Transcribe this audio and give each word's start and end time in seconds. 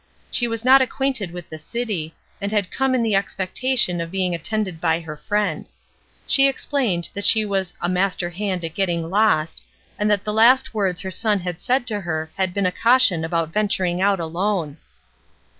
She 0.31 0.47
was 0.47 0.65
not 0.65 0.81
acquainted 0.81 1.29
with 1.29 1.47
the 1.51 1.59
city, 1.59 2.15
and 2.41 2.51
had 2.51 2.71
come 2.71 2.95
in 2.95 3.03
the 3.03 3.13
expectation 3.13 4.01
of 4.01 4.09
being 4.09 4.33
attended 4.33 4.81
by 4.81 4.99
her 4.99 5.15
friend. 5.15 5.67
She 6.25 6.47
explained 6.47 7.09
that 7.13 7.23
she 7.23 7.45
was 7.45 7.73
"a 7.81 7.87
master 7.87 8.31
hand 8.31 8.65
at 8.65 8.73
getting 8.73 9.11
lost," 9.11 9.61
and 9.99 10.09
that 10.09 10.23
the 10.23 10.33
last 10.33 10.73
words 10.73 11.01
her 11.01 11.11
son 11.11 11.41
had 11.41 11.61
said 11.61 11.85
to 11.85 11.99
her 12.01 12.31
had 12.35 12.51
been 12.51 12.65
a 12.65 12.71
caution 12.71 13.23
about 13.23 13.53
venturing 13.53 14.01
out 14.01 14.19
alone. 14.19 14.77